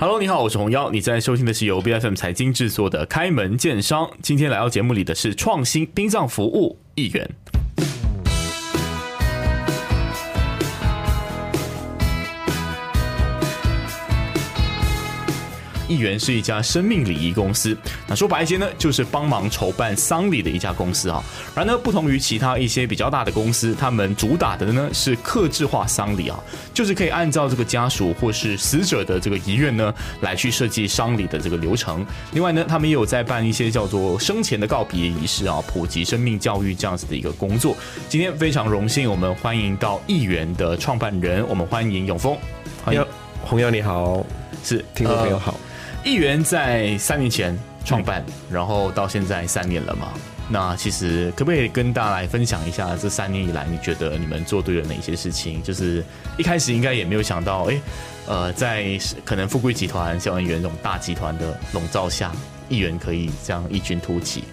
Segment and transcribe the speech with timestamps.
[0.00, 4.06] Hello，你好，我是红妖，你在收听的是由 B F M 财经制作的《开门见商》。
[4.22, 7.28] 今天来到节目里的是创新殡葬服务一员。
[15.88, 17.76] 议员是一家生命礼仪公司，
[18.06, 21.24] 那说白一些呢，就是帮忙筹办丧礼的一家公司啊。
[21.54, 26.38] 然而呢，不同于其他一些比较大的公司，他们主打的呢是客制化丧礼啊，
[26.74, 32.06] 就是可以按照这个家属或是死者的这个遗愿呢，来去设计丧礼的这个流程。
[32.32, 37.76] 另外呢，他们也有在办一些叫做生前的告别仪式啊，普及生命教育这样子的一个工作。
[38.08, 42.36] 今天非常荣幸，我们欢迎到议员的创办人，我们欢迎永峰。
[42.84, 43.04] 欢迎
[43.42, 44.24] 洪耀，你好，
[44.62, 45.58] 是听众朋友好。
[46.04, 50.12] 议员在三年前创办，然后到现在三年了嘛？
[50.50, 55.62] 那其实可不可以跟大家来分享一下，这三年以来你觉得你们做对了哪些事情？
[55.62, 56.02] 就是
[56.38, 57.78] 一开始应该也没有想到，哎，
[58.26, 62.32] 呃，在可能富贵集团、消防员这种大集团的笼罩下，
[62.70, 64.44] 议员可以这样异军突起。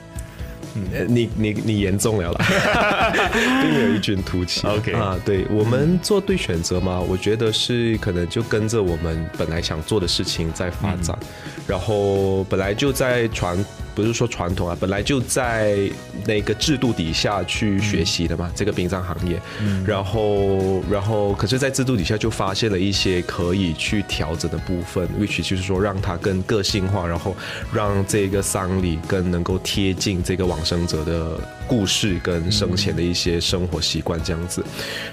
[0.75, 2.45] 嗯，你你你严重了啦，
[3.63, 4.65] 并没有异军突起。
[4.67, 6.99] OK 啊，对我们做对选择嘛？
[6.99, 11.17] 我觉得是可能就跟着我们本来想做的事情在发展，
[11.67, 13.57] 然后本来就在传。
[13.95, 15.89] 不是说传统啊，本来就在
[16.27, 19.41] 那个制度底下去学习的嘛，这个殡葬行业。
[19.85, 27.35] 然后，然后，可是，在制度底下就发现了一些可以去调整的部分，which 就是说让它更个性化，然后
[27.73, 34.63] 让这个丧礼更能够贴近这个往生者的故事跟生前的一些生活习惯，这样子。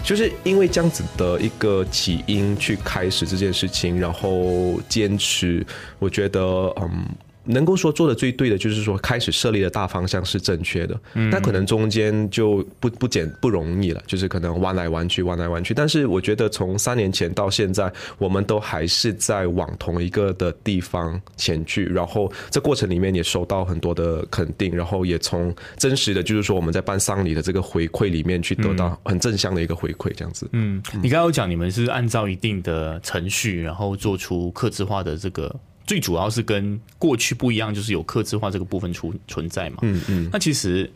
[0.03, 5.65] 就是因为这样子的一个起因去开始这件事情，然后坚持，
[6.01, 6.41] 我觉得，
[6.81, 7.07] 嗯。
[7.45, 15.75] 能够说做的最对的，就是说开始设立的大方向是正确的，那可能中间就不不简不容易了，就是可能弯来弯去，弯来弯去。
[15.75, 30.49] 但是我觉得从三年前到现在，我们都还是在往同一个的地方前去，然后这过程里面也收到很多的肯定，然后也从真实的，就是说我们在办丧礼的这个回馈里面去得到很正向的一个回馈，这样子。
[30.53, 35.55] 嗯，你刚刚有讲你们是按照一定的程序，然后做出客制化的这个。
[35.87, 39.79] 最主要是跟过去不一样，就是有刻字化这个部分存存在嘛。
[39.83, 40.31] 嗯嗯。
[40.33, 40.91] 那其实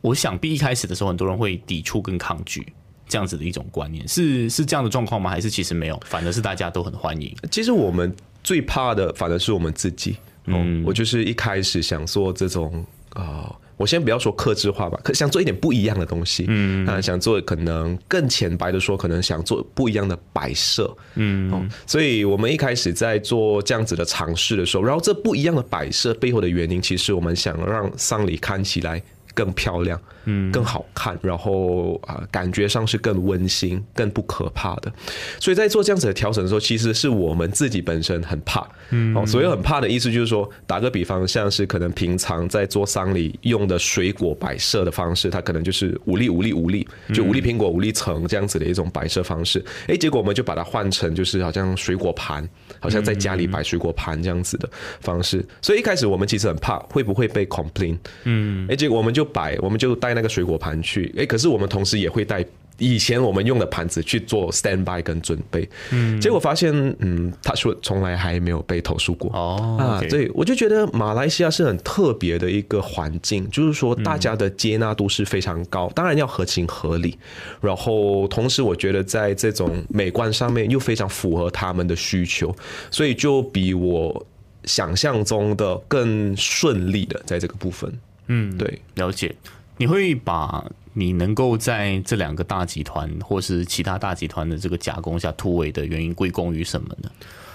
[0.00, 2.66] 我想必一开始的时候，很多人会抵触跟抗拒
[3.08, 5.30] 这样子的一种观念，是是这样的状况吗？
[5.30, 7.34] 还是其实没有，反而是大家都很欢迎？
[7.50, 10.16] 其实我们最怕的，反而是我们自己。
[10.46, 13.54] 嗯，我就是一开始想做这种啊。
[13.76, 29.02] 我先不要说克制化吧，可想做一点不一样的东西，嗯啊，想做可能更浅白的说，可能想做不一样的摆设，嗯，所以我们一开始在做这样子的尝试的时候，然后这不一样的摆设背后的原因，其实我们想让丧礼看起来。
[29.34, 34.92] 更漂亮，嗯，更好看，然后啊，感觉上是更温馨、更不可怕的。
[35.40, 49.64] 所以在做这样子的调整的时候，其实是我们自己本身很怕，嗯，哦，所以很怕的意思就是说，打个比方，像是可能平常在做丧礼用的水果摆设的方式，它可能就是五粒、五粒、五粒，就五粒苹果、五粒橙这样子的一种摆设方式。
[49.88, 52.48] 哎，结果我们就把它换成就是好像水果盘，
[52.82, 54.68] 好像在家里摆水果盘这样子的
[55.00, 55.42] 方式。
[55.62, 59.22] 所以一开始我们其实很怕会不会被 complain，嗯，哎，结果我们就。
[59.32, 61.10] 摆，我们就带那个水果盘去。
[61.16, 62.44] 哎，可是我们同时也会带
[62.82, 65.68] 以前我们用的盘子去做 stand by 跟准备。
[65.90, 69.30] 嗯，结果发现，嗯，他说从来还没有被投诉过。
[69.32, 77.16] 哦，啊，对，我就觉得马来西亚是很特别的一个环境，就是说大家的接纳度是非常高，当然要合情合理。
[77.60, 82.54] 然后同时，我觉得在这种美观上面又非常符合他们的需求，
[82.90, 84.26] 所以就比我
[84.64, 87.92] 想象中的更顺利的在这个部分。
[88.26, 89.32] 嗯，对，了解。
[89.76, 97.10] 你会把你能够在这两个大集团或是其他大集团的这个夹攻下突围的原因归功于什么呢？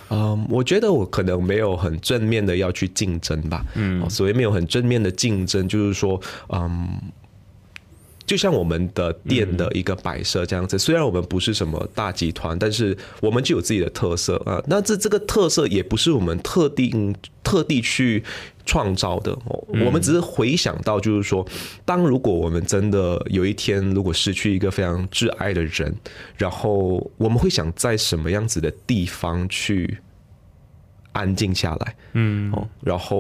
[0.10, 3.66] 嗯，我觉得我可能没有很正面的要去竞争吧。
[3.76, 6.88] 嗯，所谓没有很正面的竞争，就是说，嗯。
[8.28, 14.62] 就像我们的店的一个摆设这样子，虽然我们不是什么大集团，但是我们就有自己的特色啊。
[14.68, 18.22] 那这这个特色也不是我们特定特地去
[18.66, 19.36] 创造的，
[19.86, 21.48] 我们只是回想到，就是说，
[21.86, 25.96] 当如果我们真的有一天如果失去一个非常挚爱的人，
[26.36, 30.00] 然后我们会想在什么样子的地方去。
[31.18, 33.18] 安静下来，嗯，哦，然后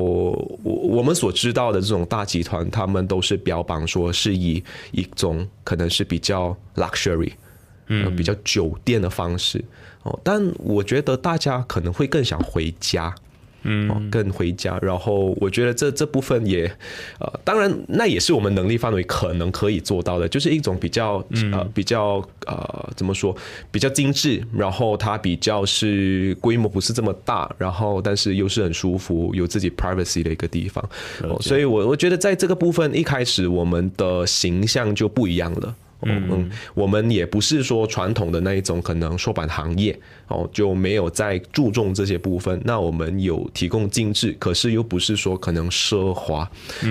[0.64, 7.32] 我我们所知道的这种大集团，他们都是标榜说是以一种可能是比较 luxury，
[7.88, 9.64] 嗯，比较酒店的方式，
[10.04, 13.14] 哦，但我觉得大家可能会更想回家，
[13.68, 14.80] 嗯，更回家。
[14.82, 16.66] 然后我觉得这这部分也，
[17.20, 23.36] 呃，当然那也是我们能力范围可能可以做到的，就是一种比较呃比较呃怎么说
[23.70, 30.84] 比较精致，然后它比较是规模不是这么大，然后但是又是很舒服，有自己 privacy 的一个地方。
[31.42, 35.76] 所以我我觉得在这个部分一开始我们的形象就不一样了。
[36.02, 39.98] 嗯嗯，我们也不是说传统的那一种可能说版行业
[40.28, 42.62] 哦，就没有在注重这些部分。
[42.64, 46.50] 那我们有提供精致，可是又不是说可能奢华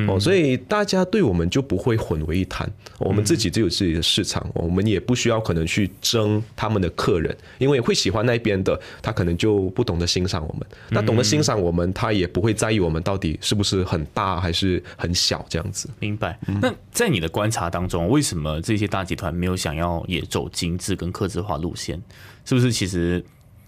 [0.08, 2.70] 哦，所以大家对我们就不会混为一谈。
[2.98, 10.66] 我们自己就有自己的市场，我们也不需要可能去争他们的客人，因为会喜欢那边的，他可能就不懂得欣赏我们。
[10.88, 15.88] 那懂得欣赏我们，他也不会在意我们到底是不是很大还是很小这样子。
[16.00, 16.38] 明白。
[16.60, 22.02] 那在你的观察当中，为什么这些大集团没有想要也走精致跟克制化路线？
[22.46, 22.72] 是不是？
[22.72, 23.22] 其实，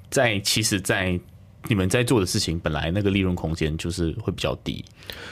[0.08, 1.20] 在其实，在
[1.69, 4.82] 你们在做的事情，本来那个利润空间就是会比较低，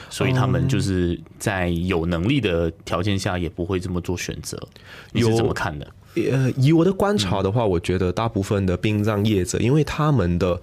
[0.07, 4.55] 所以他们就是在有能力的条件下，也不会这么做选择。
[5.11, 5.91] 你是怎么看的？
[6.31, 10.61] 呃，以我的观察的话，我觉得大部分的殡葬业者，因为他们的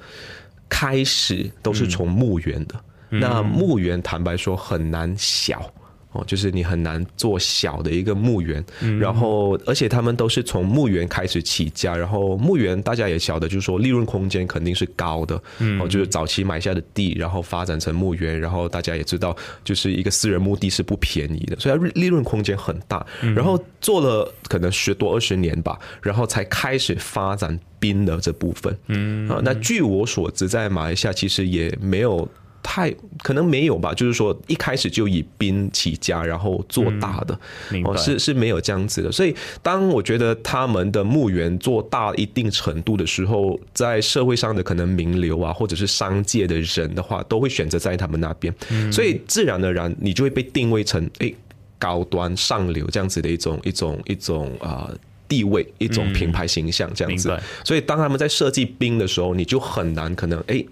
[0.69, 5.69] 开始都是从墓园的，那墓园坦白说很难小。
[6.15, 8.65] 哦，就是你很难做小的一个墓园，
[9.01, 15.35] 然后而且他们都是从墓园开始起家，然后墓园大家也晓得，就是说利润空间肯定是高的，
[15.81, 23.05] 哦，就是早期买下的地，然后发展成墓园，然后大家也知道，就是一个私人墓地是不便宜的，所以利润空间很大。
[23.35, 28.79] 然后做了可能十多二十年吧，然后才开始发展冰的这部分。
[28.87, 32.29] 嗯，啊，那据我所知，在马来西亚其实也没有。
[32.65, 32.91] 太
[33.23, 37.39] 可能没有吧，就是说一开始就以兵起家，然后做大的，
[37.85, 39.13] 哦，是是没有这样子的。
[39.13, 48.53] 所以当我觉得他们的墓园做大一定程度的时候，在社会上的可能名流啊，或者是商界的人的话，都会选择在他们那边，
[48.91, 51.31] 所以自然而然你就会被定位成哎
[51.79, 54.91] 高端上流这样子的一种一种一种啊
[55.29, 57.39] 地位，一种品牌形象这样子。
[57.63, 60.65] 所以当他们在设计兵的时候，你就很难可能哎。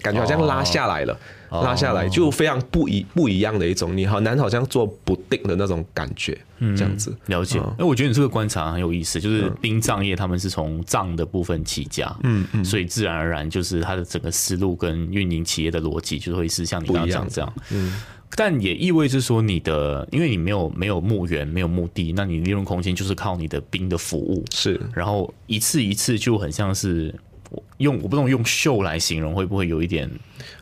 [0.00, 1.18] 感觉好像拉下来了，
[1.50, 6.76] 拉下来就非常不一不一样的一种，你好难好像做不定的那种感觉，嗯。
[6.76, 7.14] 这样子。
[7.26, 7.58] 了解。
[7.78, 18.00] 哎，我觉得你这个观察很有意思，就是殡葬业他们是从葬的部分起家，嗯嗯，所以自然而然就是他的整个思路跟运营企业的逻辑就会是像你刚刚讲这样，嗯，
[18.36, 27.14] 但也意味着说你的，因为你没有没有墓园，没有墓地，那你利润空间就是靠你的兵的服务，是，然后一次一次就很像是。
[27.78, 30.10] 用我不懂用秀来形容，会不会有一点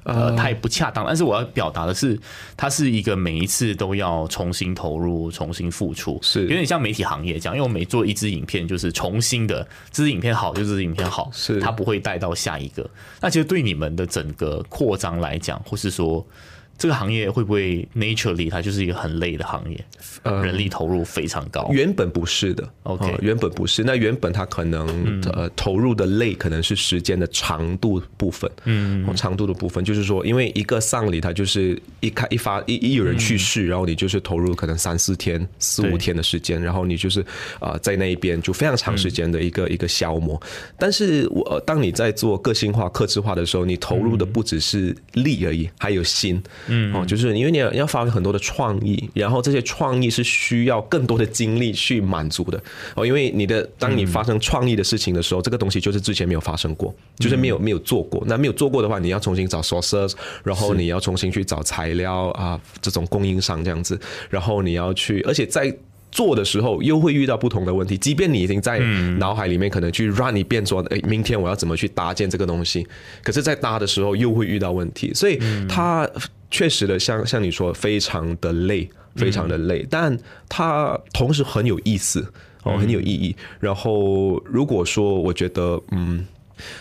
[0.05, 1.05] 呃太不恰当？
[1.07, 2.19] 但是我要表达的是，
[2.57, 7.57] 它是一个每一次都要重新投入、重新付出，是有点像媒体行业这样。
[7.57, 12.89] 因为我每做一支影片，就是重新的，这支影片好，就这支影片好，是它不会带到下一个。
[13.21, 16.27] 那其实对你们的整个扩张来讲，或是说。
[16.79, 19.85] 这个行业会不会 naturally 它就是一个很累的行业，
[20.23, 21.69] 人力投入非常高。
[21.73, 23.83] 原本不是的，OK，原本不是。
[23.83, 29.83] 那原本它可能呃投入的累可能是时间的长度部分，嗯，长度的部分。
[29.85, 37.25] 就是说，因为一个丧礼它就是一开一发一一有人去世，然后你就是投入可能三四天、四五天的时间，然后你就是
[37.59, 40.41] 啊在那一边就非常长时间的一个一个消磨。
[40.79, 46.43] 但是我当你在做个性化、克制化的时候，你投入的不只是力而已，还有心。
[46.69, 52.63] 嗯，哦，就是因为你要要发挥很多的创意，然后这些创意是需要更多的精力去满足的
[52.95, 53.07] 哦。
[53.07, 58.23] 因为你的当你发生创意的事情的时候，这个东西就是之前没有发生过，就是没有没有做过。
[58.27, 63.99] 那没有做过的话，你要重新找 sources，然后你要重新去找材料啊，这种供应商这样子，
[64.31, 65.77] 然后你要去，而且在。
[66.13, 68.79] 做的时候又会遇到不同的问题，即便你已经在
[69.19, 72.87] 脑海里面可能去 run 你变说，哎，明天我要怎么去搭建这个东西？
[73.23, 76.09] 可是，在搭的时候又会遇到问题，所以它
[76.51, 80.17] 确实的，像像你说，非常的累，非常的累，但
[80.49, 83.35] 它同时很有意思哦，很有意义。
[83.61, 86.27] 然后，如果说我觉得，嗯。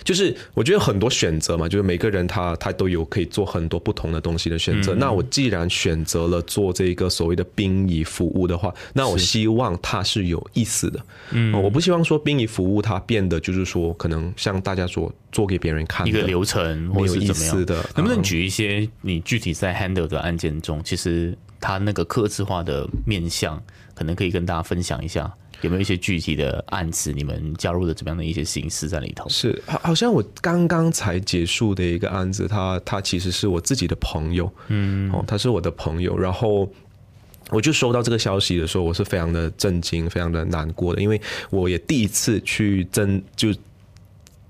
[0.04, 4.96] 就是我觉得很多选择嘛，就是每个人他他都有可以做很多不同的东西的选择。
[4.96, 11.00] 那我既然选择了做这个所谓的殡仪服务的话，那我希望它是有意思的。
[11.32, 17.84] 嗯，我不希望说殡仪服务它变得就是说可能像大家所做给别人看一个流程没有意思的。
[17.96, 23.62] 能不能举一些你具体在 handle 的案件中，其实它那个克制化的面向，
[23.94, 25.32] 可能可以跟大家分享一下。
[25.66, 27.12] 有没有一些具体的案子？
[27.12, 29.28] 你们加入了怎么样的一些形式在里头？
[29.28, 36.72] 是，好，好像我刚刚才结束的一个案子，他他其实是我自己的朋友，嗯，哦，他是我的朋友，然后
[37.50, 41.20] 我就收到这个消息的时候，我是非常的震惊，非常的难过的，因为
[41.50, 43.54] 我也第一次去真就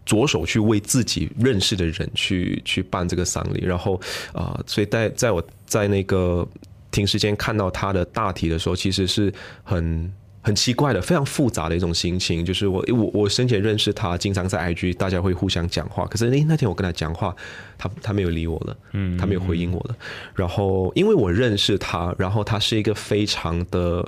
[0.06, 4.00] 着手去为自己认识的人去去办这个丧礼，然后
[4.34, 6.48] 啊，所以在在我在那个
[6.92, 10.12] 停尸间看到他的大体的时候，其实是很。
[10.46, 17.36] 很奇怪的，非常复杂的一种心情，就是我我我生前认识他，经常在 IG 大家会互相讲话，可是诶那天我跟他讲话，
[17.78, 19.96] 他他没有理我了，嗯，他没有回应我了。
[20.36, 24.08] 然后因为我认识他，然后他是一个非常的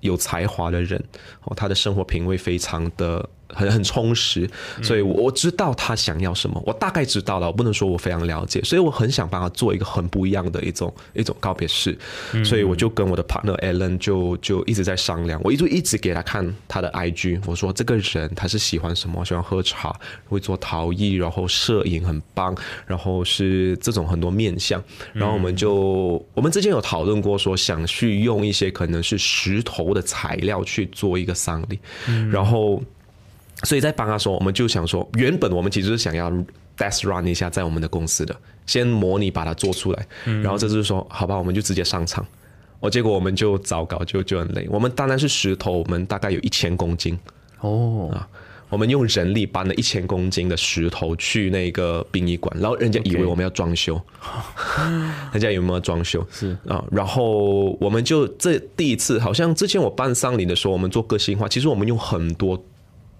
[0.00, 1.02] 有才华的人，
[1.44, 3.26] 哦，他的生活品味非常的。
[3.56, 4.48] 很很充实，
[4.82, 11.96] 所以我知道他想要什么，我大概知道了，我不能说我非常了解，所以我很想帮他做一个很不一样的一种一种告别式，
[12.44, 19.94] 所以我就跟我的 partner Alan 就就一直在商量，我一直一直给他看他的 IG，我说这个人他是喜欢什么，喜欢喝茶，
[20.28, 22.54] 会做陶艺，然后摄影很棒，
[22.86, 24.82] 然后是这种很多面相，
[25.12, 31.78] 然后我们就我们之前有讨论过说想去用一些可能是石头的材料去做一个丧礼，
[32.30, 32.82] 然后。
[33.64, 36.30] 所以在帮他说，我们就想说，原本我们其实是想要
[36.76, 38.36] test run 一下在我们的公司的，
[38.66, 40.06] 先模拟把它做出来，
[40.42, 42.24] 然后这就是说，好吧，我们就直接上场。
[42.80, 44.68] 哦，结果我们就糟糕，就就很累。
[44.70, 47.18] 我们当然是石头，我们大概有一千公斤
[47.60, 48.28] 哦啊，
[48.68, 53.98] 我们用人力搬了一千公斤的石头去那个殡仪馆，然后人家以为我们要装修，
[55.32, 56.24] 人家有没有装修？
[56.30, 62.62] 是啊，然后我们就这第一次，好像之前我办丧礼的时候，我们做个性化，其实我们用很多。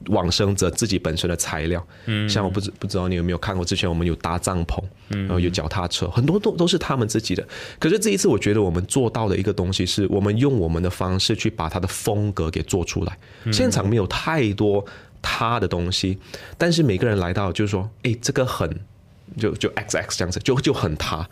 [0.07, 7.47] 往生者自己本身的材料，嗯，像我不知不知道你有没有看过，之前我们有搭帐篷，嗯，然后有脚踏车，很多都都是他们自己的。
[7.79, 13.19] 可是这一次，我觉得我们做到的一个东西，是我们用我们的方式去把它的风格给做出来。
[13.53, 14.85] 现场没有太多
[15.21, 16.19] 他的东西，
[16.57, 18.79] 但是每个人来到就是说，哎，这个很。
[19.38, 21.28] 就就 X X 这样子，就就很他。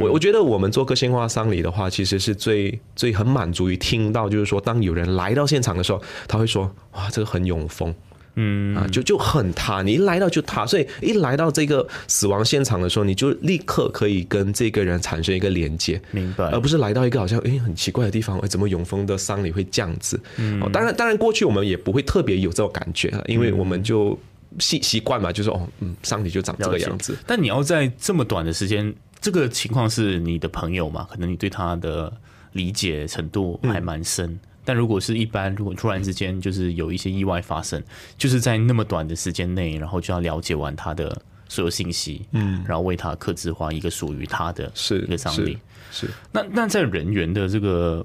[0.00, 7.94] 我我觉得我们做个性化丧礼的话，其实是最最很满足于听到，就是说，当有人来到现场的时候，他会说：“哇，这个很永丰。”
[8.36, 9.82] 嗯啊，就就很塌。
[9.82, 16.44] 你一来到就塌，所以一来到这个死亡现场的时候，你就立刻可以跟这个人产生一个连接，明白？
[16.50, 20.18] 而不是来到一个好像诶很奇怪的地方，哎，怎么永丰的丧礼会这样子？
[20.36, 24.16] 嗯，当然，当然，过去我们也不会特别有这种感觉，因为我们就。
[24.58, 27.16] 习习惯嘛，就是哦，嗯，上体就长这个样子。
[27.26, 31.06] 但你要在这么短的时间，这个情况是你的朋友嘛？
[31.10, 32.12] 可能你对他的
[32.52, 34.38] 理解程度还蛮深。
[34.64, 37.82] 但如果是一般，如果突然之间就是有一些意外发生，
[38.18, 41.16] 就是在那么短的时间内，然后就要了解完他的
[41.48, 45.56] 所有信息，嗯，然后为他刻字化一个属于他的是一个丧礼。
[45.90, 48.04] 是那那在人员的这个。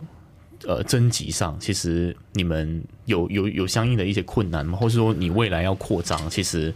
[0.67, 4.77] 呃，征集上其实你们有有有相应的一些困难吗？
[4.77, 6.73] 或者说你未来要扩张，其实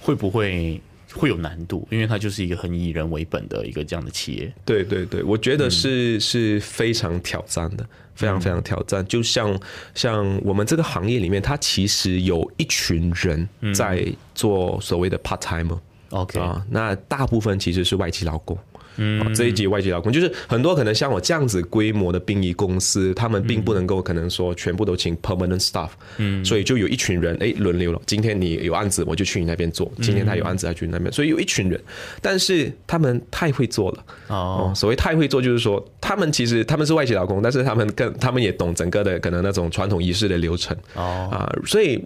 [0.00, 0.80] 会不会
[1.14, 1.86] 会有难度？
[1.90, 4.52] 因为它就是一个很以人为本的一个这样的企业。
[4.64, 9.06] 对对对，我觉得是是非常挑战的，非常非常挑战。
[9.06, 9.58] 就像
[9.94, 14.04] 像我们这个行业里面，它其实有一群人在
[14.34, 15.80] 做所谓的 part time。
[16.10, 18.56] OK 啊，那大部分其实是外籍劳工。
[18.98, 25.88] 嗯，这一级外籍劳工就是很多可能像我这样子规模的殡仪公司，他们并不能够可能说全部都请 permanent staff，
[26.18, 28.00] 嗯，所以就有一群人哎轮流了。
[28.06, 31.10] 今天你有案子，我就去你那边做；今天他有案子，他去那边。
[31.12, 31.80] 所以有一群人，
[32.20, 34.72] 但是他们太会做了哦。
[34.74, 41.48] 所谓太会做，就是说他们其实他们是外籍劳工，但是他们更他们也懂整个的可能那种传统仪式的流程哦啊。
[41.64, 42.02] 所以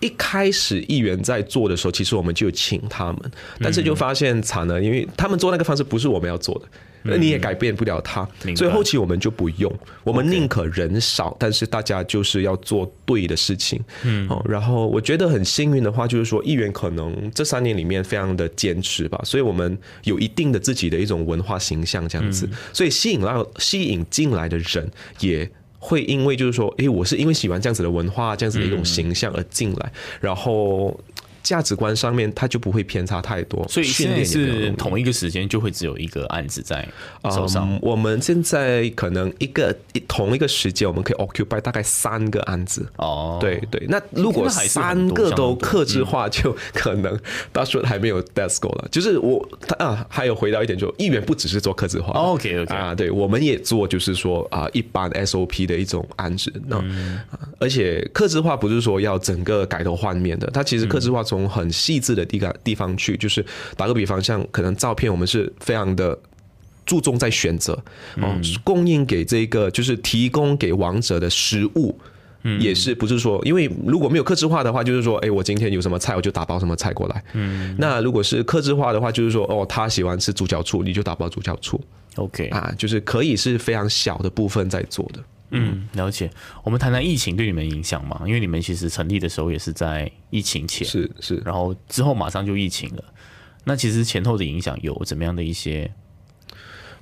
[0.00, 3.18] 一开始议员在做的时候，其实我们就请他们，
[3.60, 6.34] 但是就发现惨了，因为他们做那个方式不是我们。
[6.34, 6.66] 要做的，
[7.02, 8.26] 那你也改变不了他，
[8.56, 13.78] 所以后期我们就不用，我们宁可人少，但是大家就是要做对的事情。
[14.04, 24.90] 嗯，哦，然后我觉得很幸运的话，就是说议员可能这三年里面非常的坚持吧，所以我们有一定的自己的一种文化形象这样子，所以吸引到吸引进来的人
[25.20, 30.98] 也会因为就是说，哎，我是因为喜欢这样子的文化，这样子的一种形象而进来，然后。
[31.44, 33.64] 价值观上面，它就不会偏差太多。
[33.68, 36.88] 所以现在是同一个时间就会只有一个案子在
[37.30, 37.78] 手上。
[37.82, 42.84] 我们现在可能一个一同一个时间，我们可以 occupy 大概三个案子。
[42.96, 43.84] 哦，对对。
[43.88, 47.16] 那如果三个都克制化，就可能
[47.52, 48.88] 到时候还没有 desk 了。
[48.90, 52.12] 就是我他啊，还有回到一点，就议员不只是做克制化。
[52.12, 56.50] OK OK 啊，对，我们也做，就是说啊，一般 SOP 的一种案子。
[56.68, 56.82] 那
[57.58, 61.22] 而且克制化不是说要整个改头换面的，它其实克制化。
[61.34, 63.44] 从很细致的地方地方去，就是
[63.76, 66.16] 打个比方，像可能照片，我们是非常的
[66.86, 67.72] 注重在选择
[68.16, 71.98] 哦，供应给这个就是提供给王者的食物，
[72.60, 77.24] 也是不是说，因为如果没有克制化的话，就是说，哎，我今天有什么菜，我就打包什么菜过来。
[77.32, 81.80] 嗯，那如果是克制化的话，就是说，哦，他喜欢吃猪脚醋，你就打包猪脚醋。
[82.16, 85.20] OK 啊，就是可以是非常小的部分在做的。
[85.54, 86.30] 嗯，了解。
[86.62, 88.20] 我们谈谈疫情对你们影响嘛？
[88.26, 93.04] 因为你们其实成立的时候也是在疫情前，是是，然后之后马上就疫情了。
[93.64, 95.90] 那其实前后的影响有怎么样的一些？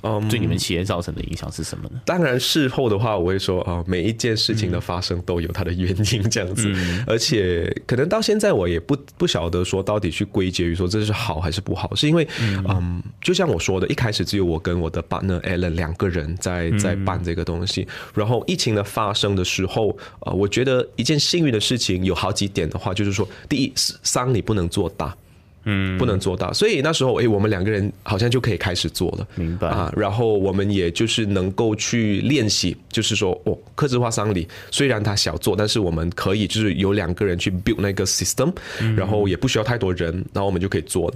[0.03, 2.01] 嗯，对你们企业造成的影响是什么呢？
[2.05, 6.73] 当然，事后的话，我会说啊，每一件事情的发生都有它的原因，这样子。
[7.07, 17.87] 而且，可能到现在我也不不晓得说到底去归结于说这是好还是不好，是因为嗯，就像我说的，一开始只有我跟我的 partner Alan 两个人在在办这个东西。
[18.15, 25.17] 然后疫情的发生的时候，呃，我觉得一件幸运的事情有好几点的话，就是说，第一，商你不能做大。
[25.65, 29.93] 嗯，不能做到，所以那时候，哎，我们两个人好像就可以开始做了，明白啊。
[29.97, 38.53] 然后我们也就是能够去练习，就是说，哦，客制化丧礼虽然它小做，但是我们可以就是有两个人去 build 那个 system，
[38.97, 41.15] 然后也不需要太多人，然后我们就可以做了。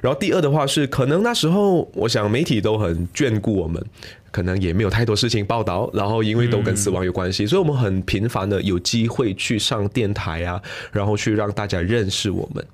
[0.00, 3.84] 然后第二的话是，可能那时候我想媒体都很眷顾我们。
[4.38, 12.64] 可能也没有太多事情报道，然后因为都跟死亡有关系，所以我们很频繁的有机会去上电台啊，然后去让大家认识我们。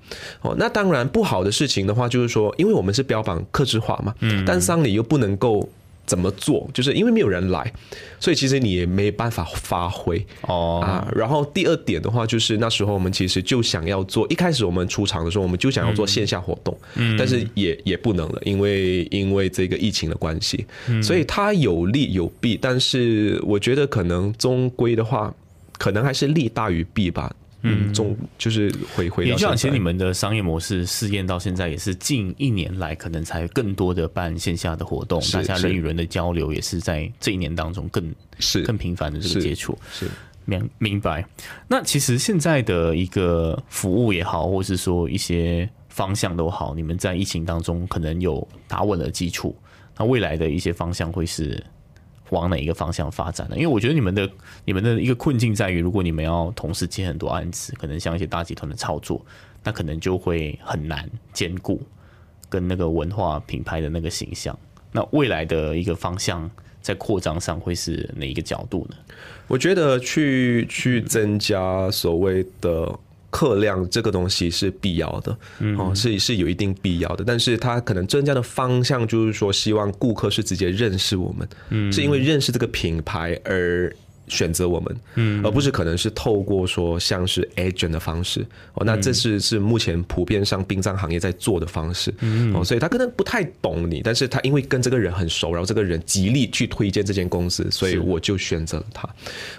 [0.43, 5.67] 哦，那当然不好的事情的话，就是说，因为我们是标榜克制化嘛，嗯，但丧礼又不能够。
[6.05, 6.69] 怎么做？
[6.73, 7.71] 就是因为没有人来，
[8.19, 11.07] 所以其实你也没办法发挥哦啊。
[11.15, 22.57] 然后第二点的话，就是那时候我们其实就想要做，一开始我们出场的时候，我们就想要做线下活动，嗯，但是也也不能了，因为因为这个疫情的关系，嗯所以它有利有弊。
[22.61, 25.33] 但是我觉得可能终归的话，
[25.77, 27.33] 可能还是利大于弊吧。
[27.67, 29.25] 嗯，中就是回回。
[29.25, 39.77] 你像其实你们的商业模式试验到现在也是近一年来，可能才更多的办线下的活动，大家人与人的交流也是在这一年当中更是更频繁的这个接触。
[39.91, 40.07] 是
[40.45, 41.25] 明明白。
[41.67, 49.55] 那其实现在的一个服务也好，或是说一些方向都好，你们在疫情当中可能有打稳了基础，
[49.97, 51.63] 那未来的一些方向会是？
[52.29, 53.55] 往哪一个方向发展呢？
[53.55, 54.29] 因为我觉得你们的
[54.65, 59.23] 你们的一个困境在于，如果你们要同时接很多案子，可能像一些大集团的操作，
[59.63, 61.81] 那可能就会很难兼顾
[62.49, 64.57] 跟那个文化品牌的那个形象。
[64.91, 66.49] 那未来的一个方向
[66.81, 68.95] 在扩张上会是哪一个角度呢？
[69.47, 72.99] 我觉得去去增加所谓的。
[73.35, 75.37] 客量这个东西是必要的，
[75.77, 83.93] 哦，是是有一定必要的，但是它可能增加的方向就是说，希望顾客是直接认识我们，是因为认识这个品牌而。
[84.27, 88.45] 选择我们，嗯，而不是可能是透过说像是 agent 的方式。
[88.73, 99.09] 哦，那这是是目前普遍上殡葬行业在做的方式，嗯，哦，所以他可能不太懂你，但是他因为跟这个人很熟，然后这个人极力去推荐这间公司，所以我就选择了他，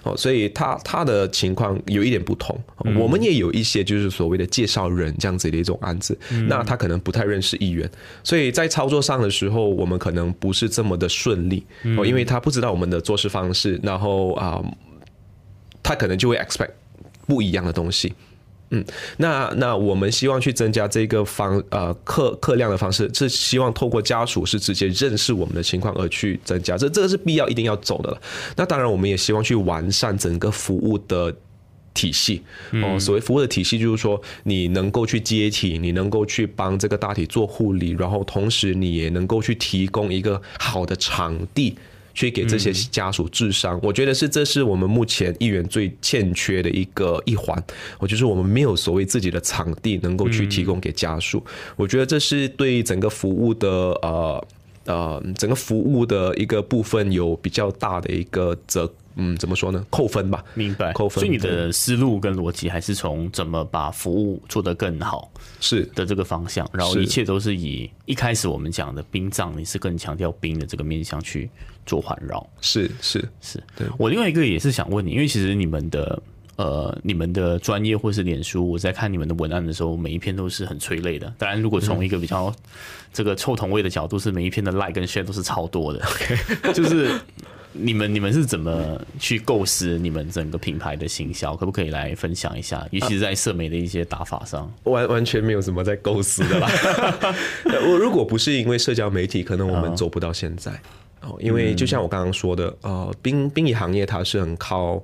[0.02, 2.58] 哦，所以他他的情况有一点不同，
[2.98, 7.90] 我们也有一些就是所谓的介绍人这样子的一种案子，那他可能不太认识议员，
[8.22, 11.64] 所以在操作上的时候，我们可能不是这么的顺利。
[11.96, 14.55] 哦，因为他不知道我们的做事方式，然后啊。
[15.82, 16.70] 他可能就会 expect
[17.26, 18.12] 不一样的东西，
[18.70, 18.84] 嗯，
[19.18, 28.20] 那那我们希望去增加这个方呃客客量的方式，是希望透过家属是直接认识我们的情况而去增加，这这个是必要一定要走的了。
[28.56, 31.32] 那当然，我们也希望去完善整个服务的
[31.94, 32.42] 体系
[32.82, 32.98] 哦。
[32.98, 41.76] 所谓服务的体系，就是说你能够去接体，你能够去帮这个大体做护理，然后同时你也能够去提供一个好的场地。
[42.16, 47.62] 去给这些家属治伤，我觉得是这是我们目前议员最欠缺的一个一环。
[47.98, 51.44] 我就是我们没有所谓自己的场地能够去提供给家属，
[51.76, 53.68] 我觉得这是对整个服务的
[54.00, 54.48] 呃
[54.86, 58.90] 呃整个服务的一个部分有比较大的一个责。
[59.16, 59.84] 嗯，怎么说呢？
[59.90, 60.44] 扣分吧。
[60.54, 60.92] 明白。
[60.92, 61.20] 扣分。
[61.20, 71.50] 所以你的思路跟逻辑还是从怎么把服务做得更好是的这个方向，然后一切都是以一开始我们讲的冰葬，你是更强调冰的这个面向去
[71.86, 72.46] 做环绕。
[72.60, 73.62] 是是是。
[73.74, 76.22] 对我另外一个也是想问你，因为其实你们的
[76.56, 81.32] 呃你们的专业或是脸书，我在看你们的文案的时候，每一篇都是很催泪的。
[81.38, 82.54] 当然，如果从一个比较
[83.14, 86.04] 这个臭同位的角度，是每一篇的 like 跟 share 都是超多的。
[86.74, 87.18] 就是。
[87.78, 91.54] 你们你们是怎么去构思你们整个品牌的行销？
[91.56, 92.86] 可不可以来分享一下？
[92.90, 96.68] 尤其是在社媒的一些打法上，完完全没有什么在构思的啦。
[97.86, 100.72] 我如果不是因为社交媒体，可能我们走不到现在
[101.22, 101.36] 哦。
[101.40, 105.02] 因为就像我刚刚说的，呃，殡殡仪行业它是很靠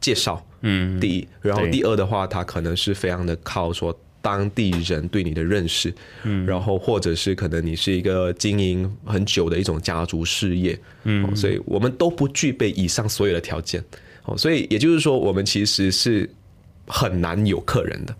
[0.00, 3.96] 介绍，嗯，第一，然后第二的话，它可能是非常的靠说。
[4.26, 13.80] 当地人对你的认识，嗯，然后或者是可能你是一个经营很久的一种家族事业，嗯，所以我们都不具备以上所有的条件，
[14.24, 16.28] 哦，所以也就是说，我们其实是
[16.88, 18.16] 很难有客人的，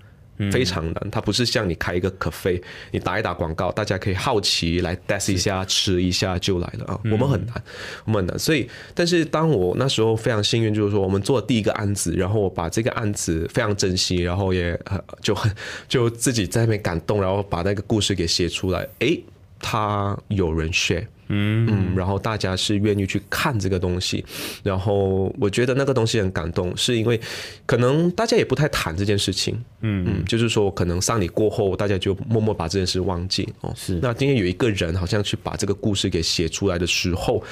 [0.50, 1.10] 非常难。
[1.10, 7.00] 它不是像你开一个咖啡，你打一打广告，大家可以好奇来 test 一下、吃一下就来了啊。
[7.04, 7.62] 我们很难，
[8.04, 8.38] 我们很难。
[8.38, 14.78] 所以，但是当我那时候非常幸运，就是说我们做第一个案子，然后我把这个案子非常珍惜，然后也
[15.20, 15.50] 就很
[15.88, 18.86] 就自己在那边感动，然后把那个故事给写出来。
[19.00, 19.18] 哎，
[19.60, 21.06] 他有人 share。
[21.28, 24.24] 嗯嗯，然后大家是愿意去看这个东西，
[24.62, 27.20] 然后我觉得那个东西很感动，是因为
[27.66, 33.72] 可能大家也不太谈这件事情，嗯嗯，就是说可能丧礼过后，大家就默默把这件事忘记哦。
[33.74, 37.42] 是，那今天有一个人好像去把这个故事给写出来的时候。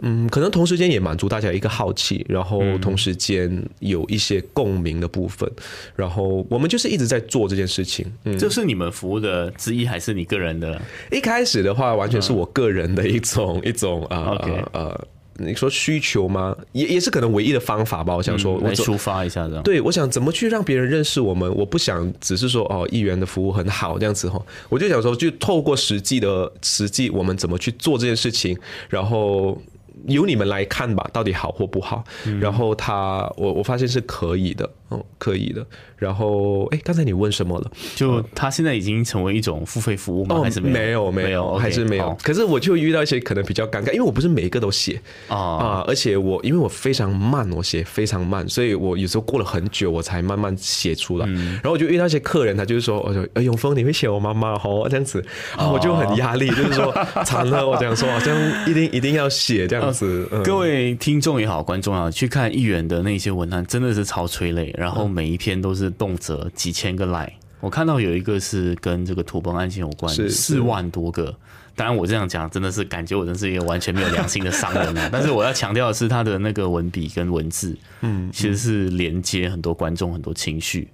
[0.00, 5.50] 嗯，可能同时间也满足大家一个好奇，然后同时间有一些共鸣的部分，
[5.94, 8.04] 然后我们就是一直在做这件事情。
[8.24, 10.80] 嗯，这是你们服务的之一，还是你个人的？
[11.10, 14.36] 一开始的话，完全是我个人的一种 一种啊
[14.72, 15.06] 呃，
[15.38, 16.54] 你说需求吗？
[16.72, 18.14] 也也是可能唯一的方法吧。
[18.14, 19.62] 我想说，我抒发一下的。
[19.62, 21.50] 对，我想怎么去让别人认识我们？
[21.54, 24.38] 我不想只是说哦，议员的服务很好这样子哈。
[24.68, 28.58] 我就想说，就透过实际的实际，我们怎么去做这件事情，
[28.90, 29.58] 然后。
[30.04, 32.04] 由你们来看吧，到底好或不好？
[32.40, 35.66] 然后他，我我发现是可以的，哦，可以的。
[35.96, 37.70] 然后，哎，刚才你问什么了？
[37.94, 40.40] 就他现在已经成为一种付费服务吗？
[40.42, 41.10] 还是没有？
[41.10, 42.16] 没有，还是没有。
[42.22, 51.26] 可是我就遇到一些可能比较尴尬，因为我不是每一个都写啊啊，而且我因为我非常慢，我写非常慢，所以我有时候过了很久我才慢慢写出来。
[51.26, 55.24] 然后我就遇到一些客人，他就是说，我说，哎，永峰，你会写我妈妈哦，这样子
[55.56, 56.92] 啊，我就很压力，就是说
[57.24, 58.36] 惨了，我这样说，好像
[58.68, 60.28] 一定一定要写这样子。
[60.44, 65.90] 各位听众也好，观众也好，去看议员的那些文案，真的是超催泪，然后每一篇都是。
[65.98, 71.34] 动辄几千个 like 我看到有一个是跟这个土崩案件有关，四万多个。
[71.74, 75.08] 当然我这样讲真的是感觉我真是一个完全没有良心的商人啊！
[75.12, 80.88] 但是我要强调的是，他的那个文笔跟文字，嗯，其实是连接很多观众很多情绪。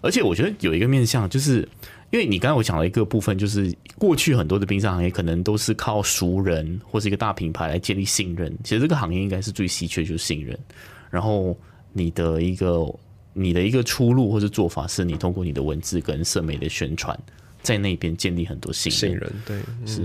[0.00, 1.68] 而且我觉得有一个面向，就是
[2.10, 8.52] 因为你刚才我讲了一个部分，就是过去很多的冰上行业可能都是靠熟人或是一个大品牌来建立信任。
[8.64, 10.58] 其实这个行业应该是最稀缺就是信任。
[11.10, 11.56] 然后
[11.92, 12.84] 你的一个。
[13.32, 17.18] 你的一个出路或者做法，是你通过你的文字跟社媒的宣传，
[17.62, 19.32] 在那边建立很多信信任。
[19.46, 20.02] 对，是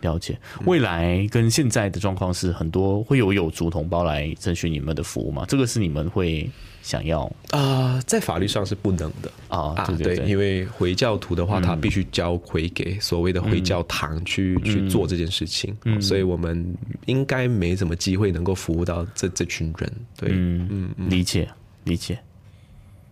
[0.00, 0.38] 了解。
[0.64, 5.44] 未来跟现在的状况是，很多会有有族同胞来征询你们的服务吗？
[5.48, 6.48] 这个是你们会
[6.82, 8.00] 想要啊？
[8.06, 9.74] 在法律上是不能的啊。
[9.98, 16.72] 对对，因为回教徒的话，他必须交回给所谓的回教堂去去做这件事情，所以我们
[17.06, 19.92] 应该没什么机会能够服务到这这群人。
[20.16, 21.48] 对，嗯嗯，理解
[21.82, 22.16] 理解。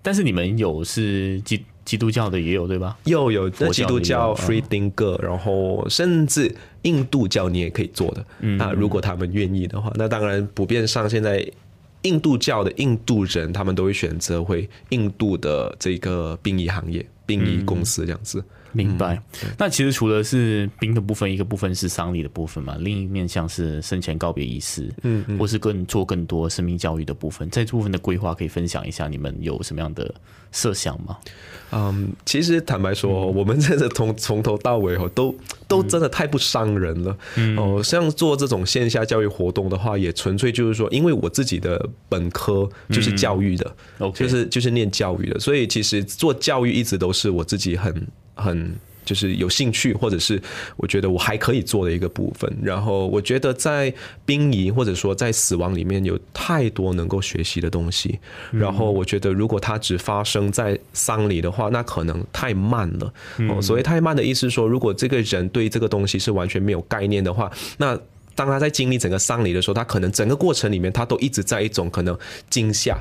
[0.07, 2.97] 但是你们有是基基督教的也有对吧？
[3.07, 8.25] 有有，那基督教 free thinker，然后甚至印度教你也可以做的。
[8.39, 11.45] 那如果他们愿意的话，那当然普遍上现在
[12.03, 18.45] 印度教的印度人，他们都会选择回印度的这个殡仪行业、殡仪公司这样子。
[18.77, 19.21] 明白。
[19.59, 30.15] 那其实除了是冰的部分，一个部分是丧礼的部分嘛，另一面像是生前告别仪式，嗯，或是更做更多生命教育的部分，在这部分的规划可以分享一下，你们有什么样的
[30.53, 31.17] 设想吗？
[31.73, 35.35] 嗯，其实坦白说，我们真的从 从头到尾哦，都
[35.67, 37.17] 都真的太不伤人了。
[37.57, 43.77] 哦，像做这种线下教育活动的话，也纯粹就是说，因为我自己的本科就是教育的，
[44.15, 48.07] 就是就是念教育的，所以其实做教育一直都是我自己很。
[48.37, 48.73] 很
[49.05, 50.41] 就是有兴趣，或者是
[50.77, 52.53] 我觉得我还可以做的一个部分。
[52.61, 53.93] 然后我觉得在
[54.25, 58.19] 殡仪或者说在死亡里面有太多能够学习的东西。
[58.51, 63.13] 然后我觉得如果它只发生在丧礼的话，那可能太慢了。
[63.49, 67.97] 哦，所谓太慢的意思是说，如果这个人对这个东西是完全没有概念的话，那
[68.35, 72.19] 当他在经历整个丧礼的时候，他可能整个过程里面他都一直在一种可能
[72.51, 73.01] 惊吓。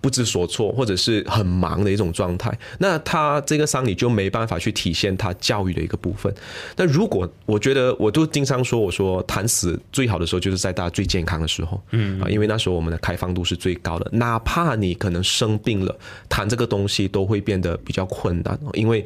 [0.00, 6.32] 不知所措，或者是很忙的一种状态，那他这个丧礼就没办法去体现他教育的一个部分。
[6.76, 15.96] 那如果我觉得，我都经常说，我说谈死最好的时候就是在大家最健康的时候，嗯啊，因为那时候我们的开放度是最高的，哪怕你可能生病了，
[16.28, 19.04] 谈这个东西都会变得比较困难，因为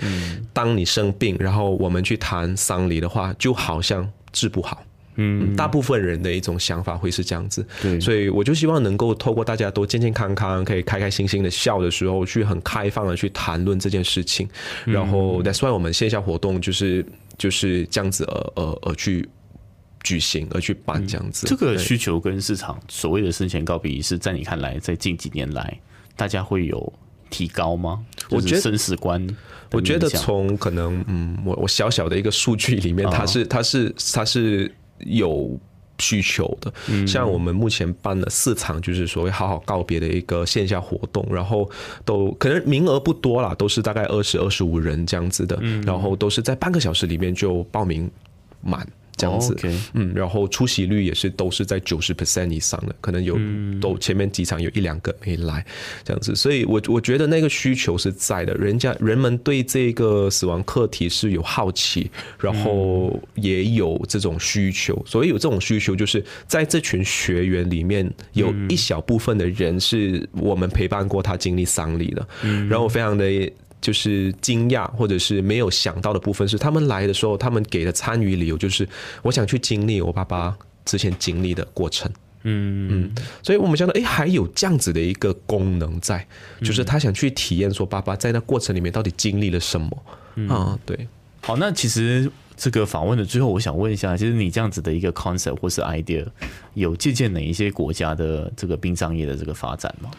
[0.53, 4.83] 当你生病，然后我们去谈丧礼的话，就好像治不好。
[5.17, 14.49] 嗯，大部分人的一种想法会是这样子，对，所以我就希望能够透过大家都健健康康，可以开开心心的笑的时候，去很开放的去谈论这件事情。
[14.85, 17.05] 然后，That's why 我们线下活动就是
[17.37, 19.29] 就是这样子，而而而去
[20.03, 21.47] 举行，而去办这样子。
[21.47, 25.79] 这个需求跟市场所谓的生前告别仪式，在你看来，在近几年来，
[26.17, 26.93] 大家会有
[27.29, 28.01] 提高吗？
[28.31, 29.27] 我觉得生死观，
[29.73, 34.73] 我觉得从可能嗯，我我小小的一个数据里面，它是它是它是。
[35.07, 35.59] 有
[35.99, 36.73] 需求的。
[37.07, 41.71] 像我们目前办了四场，就是所谓好好告别的一个线下活动，然后
[42.05, 48.11] 都可能名额不多啦，都是大概二十二十五人这样子的，然后都是在半个小时里面就报名
[48.61, 48.87] 满。
[49.21, 49.55] 这样子，
[49.93, 53.39] 嗯，然后出席率也是都是在九十 percent 以上的，可能有
[53.81, 55.65] 都前面几场有一两个没来，
[56.03, 72.27] 这样子，所以我我觉得那个需求是在的，人家人们对这个死亡课题是有好奇，然后也有这种需求，所以有这种需求，就是在这群学员里面有一小部分的人是我们陪伴过他经历丧礼的，
[72.69, 73.31] 然后非常的。
[73.81, 78.89] 就是惊讶或者是没有想到的部分是，他们来的时候，他们给的参与理由就是
[79.23, 82.11] 我想去经历我爸爸之前经历的过程。
[82.43, 86.27] 嗯嗯，所以我们想到，哎，还有这样子的一个功能在，
[86.63, 90.03] 就是他想去体验说爸爸在那过程里面到底经历了什么
[90.49, 90.79] 啊？
[90.87, 91.07] 对。
[91.43, 96.27] 好，那其实这个访问的最后，我想问一下，其实你这样子的一个 concept 或是 idea，
[96.73, 100.11] 有借鉴哪一些国家的这个殡葬业的这个发展吗？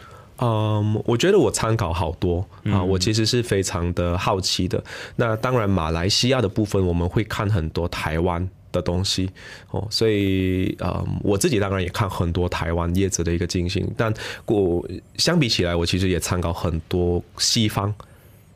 [0.44, 4.82] 嗯，我觉得我参考好多啊，我其实是非常的好奇的。
[5.14, 9.30] 那当然，马来西亚的部分我们会看很多台湾的东西
[9.70, 14.12] 哦，所以呃，我自己当然也看很多台湾叶子的一个进行，但
[14.46, 14.84] 我
[15.16, 17.94] 相比起来，我其实也参考很多西方。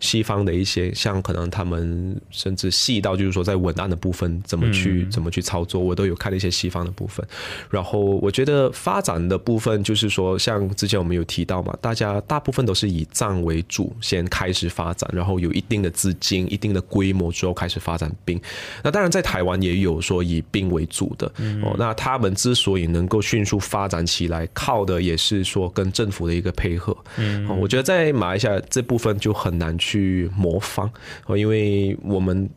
[0.00, 7.26] 西方的一些像可能他们甚至细到就是说在文案的部分怎么去怎么去操作，我都有看了一些西方的部分。
[7.70, 18.38] 然后我觉得发展的部分就是说，像之前我们有提到嘛，大家大部分都是以账为主先开始发展，然后有一定的资金、一定的规模之后开始发展兵。
[18.82, 21.26] 那当然在台湾也有说以兵为主的
[21.62, 21.74] 哦。
[21.78, 26.94] 那他们之所以能够迅速发展起来，靠的也是说跟政府的一个配合。
[27.16, 29.85] 嗯，我觉得在马来西亚这部分就很难去。
[29.86, 30.90] 去模仿，
[31.36, 32.50] 因为我们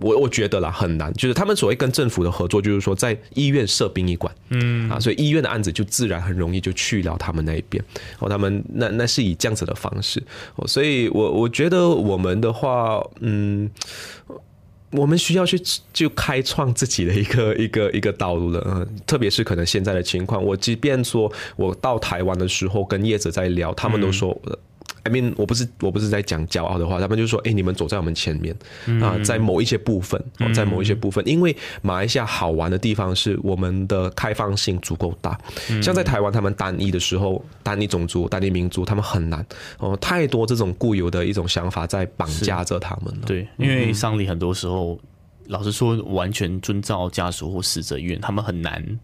[0.00, 7.84] 我我觉得啦很难，就是他们所谓跟政府的合作，就是说在医院设殡仪馆，嗯啊，所以医院的案子就自然很容易就去了他们那一边，
[8.20, 10.22] 哦，他们那那是以这样子的方式，
[10.56, 13.70] 哦，所以我我觉得我们的话，嗯。
[14.94, 15.58] 我们需要去
[15.90, 24.38] 就开创自己的一个一个一个道路了，嗯，特别是可能现在的情况，我即便说我到台湾的时候跟叶子在聊，他们都说。
[25.04, 28.56] I mean，我不是我不是在讲骄傲的话，他们就说：“哎，你们走在我们前面
[29.02, 30.22] 啊，在某一些部分，
[30.54, 35.36] 在某一些部分，因为马来西亚好玩的地方是我们的开放性足够大。
[35.82, 39.44] 像在台湾，他们单一的时候，单一种族、单一民族，他们很难
[39.78, 43.22] 哦，太多这种固有的一种想法在绑架着他们了。
[43.26, 45.00] 对，因为丧礼很多时候，
[45.46, 49.00] 老实说，完全遵照家属或死者意愿，他们很难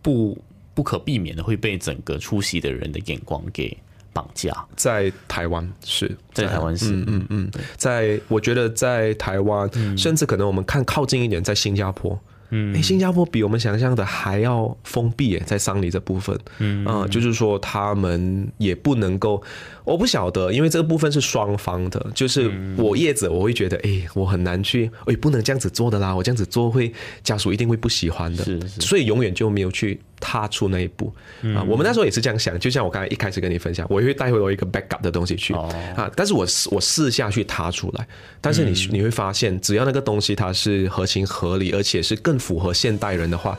[0.00, 3.76] 不不可避免的会被整个出席的人的眼光给。
[4.12, 4.52] 绑架。
[4.76, 6.16] 在台湾是。
[6.32, 6.92] 在台湾是。
[6.92, 12.18] 嗯嗯嗯，在我觉得在台湾，甚至可能我们看靠近一点，在新加坡，
[12.50, 19.42] 嗯，新加坡比我们想象的还要封闭耶，在丧礼这部分，嗯啊，就是说他们也不能够。
[19.84, 26.92] 我不晓得，因为这个部分是双方的，就是我叶子，我会觉得，哎，我很难去，哎，不能这样子做的啦，我这样子做会
[27.22, 31.12] 家属一定会不喜欢的，是是，所以永远就没有去踏出那一步。
[31.54, 31.62] 啊。
[31.68, 35.52] 我们那时候也是这样想，就像我刚才一开始跟你分享，我也会带回我一个 backup 的东西去。
[35.54, 38.06] 啊，但是我我试下去踏出来，
[38.40, 43.58] 但是你你会发现，只要那个东西它是合情合理，而且是更符合现代人的话。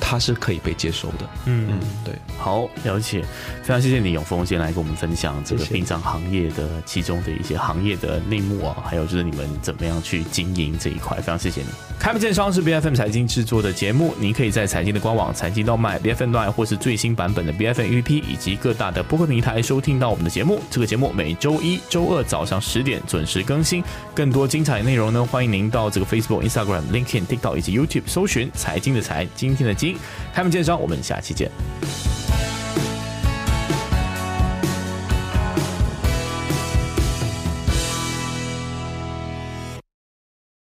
[0.00, 1.68] 它是可以被接受的，嗯。
[1.70, 3.22] 嗯，对，好了解，
[3.62, 11.68] 非常谢谢你永峰先来跟我们分享这个殡葬行业的其中的一些行业的内幕啊，还有就是你们怎么样去经营这一块，非常谢谢你。
[11.98, 18.32] 开不见商是 B F M 财经制作的节目，您可以在财经的官网财经到卖 B F M Line 或是最新版本的 B F M A P P
[18.32, 20.60] 以及各大的播客平台收听到我们的节目。
[20.70, 23.82] 这个节目每周一周二早上十点准时更新，
[24.14, 29.74] 更多精彩内容呢，欢迎您到这个 Facebook、Instagram、LinkedIn、TikTok 以及 YouTube 搜寻财经的财，今天的
[30.34, 31.50] 开门见山，我们下期见。